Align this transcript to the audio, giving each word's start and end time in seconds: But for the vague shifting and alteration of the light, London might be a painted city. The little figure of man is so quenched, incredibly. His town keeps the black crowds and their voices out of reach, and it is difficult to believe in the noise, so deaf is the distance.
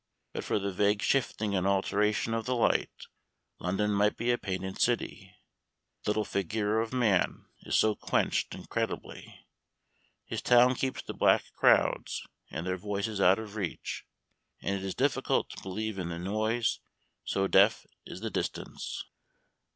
But 0.33 0.43
for 0.43 0.57
the 0.57 0.71
vague 0.71 1.03
shifting 1.03 1.53
and 1.53 1.67
alteration 1.67 2.33
of 2.33 2.45
the 2.47 2.55
light, 2.55 2.89
London 3.59 3.91
might 3.91 4.17
be 4.17 4.31
a 4.31 4.37
painted 4.39 4.81
city. 4.81 5.35
The 6.05 6.09
little 6.09 6.25
figure 6.25 6.79
of 6.79 6.91
man 6.91 7.45
is 7.65 7.77
so 7.77 7.93
quenched, 7.93 8.55
incredibly. 8.55 9.45
His 10.25 10.41
town 10.41 10.73
keeps 10.73 11.03
the 11.03 11.13
black 11.13 11.43
crowds 11.55 12.23
and 12.49 12.65
their 12.65 12.77
voices 12.77 13.21
out 13.21 13.37
of 13.37 13.55
reach, 13.55 14.03
and 14.59 14.75
it 14.75 14.83
is 14.83 14.95
difficult 14.95 15.51
to 15.51 15.61
believe 15.61 15.99
in 15.99 16.09
the 16.09 16.17
noise, 16.17 16.79
so 17.23 17.45
deaf 17.45 17.85
is 18.03 18.21
the 18.21 18.31
distance. 18.31 19.03